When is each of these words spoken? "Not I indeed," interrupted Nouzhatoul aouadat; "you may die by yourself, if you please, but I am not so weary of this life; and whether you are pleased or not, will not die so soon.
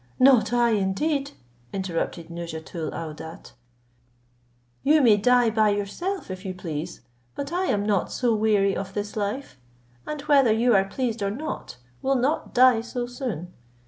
"Not 0.17 0.51
I 0.51 0.71
indeed," 0.71 1.29
interrupted 1.71 2.31
Nouzhatoul 2.31 2.89
aouadat; 2.89 3.51
"you 4.81 4.99
may 4.99 5.15
die 5.15 5.51
by 5.51 5.69
yourself, 5.69 6.31
if 6.31 6.43
you 6.43 6.55
please, 6.55 7.01
but 7.35 7.51
I 7.53 7.65
am 7.65 7.85
not 7.85 8.11
so 8.11 8.33
weary 8.33 8.75
of 8.75 8.95
this 8.95 9.15
life; 9.15 9.59
and 10.07 10.19
whether 10.21 10.51
you 10.51 10.73
are 10.73 10.85
pleased 10.85 11.21
or 11.21 11.29
not, 11.29 11.77
will 12.01 12.15
not 12.15 12.51
die 12.51 12.81
so 12.81 13.05
soon. 13.05 13.53